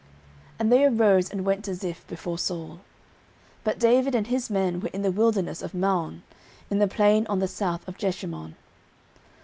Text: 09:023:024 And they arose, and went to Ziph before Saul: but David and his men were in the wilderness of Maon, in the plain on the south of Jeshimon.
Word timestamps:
09:023:024 0.53 0.55
And 0.61 0.71
they 0.71 0.83
arose, 0.83 1.29
and 1.29 1.45
went 1.45 1.63
to 1.63 1.75
Ziph 1.75 2.07
before 2.07 2.39
Saul: 2.39 2.79
but 3.63 3.77
David 3.77 4.15
and 4.15 4.25
his 4.25 4.49
men 4.49 4.79
were 4.81 4.89
in 4.93 5.03
the 5.03 5.11
wilderness 5.11 5.61
of 5.61 5.75
Maon, 5.75 6.23
in 6.71 6.79
the 6.79 6.87
plain 6.87 7.27
on 7.27 7.37
the 7.37 7.47
south 7.47 7.87
of 7.87 7.99
Jeshimon. 7.99 8.55